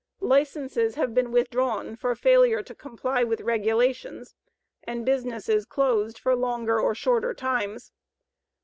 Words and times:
Licenses 0.23 0.95
have 0.95 1.13
been 1.13 1.31
withdrawn 1.31 1.95
for 1.95 2.15
failure 2.15 2.63
to 2.63 2.73
comply 2.73 3.23
with 3.23 3.41
regulations, 3.41 4.33
and 4.83 5.05
businesses 5.05 5.63
closed 5.63 6.17
for 6.17 6.35
longer 6.35 6.79
or 6.79 6.95
shorter 6.95 7.35
times. 7.35 7.91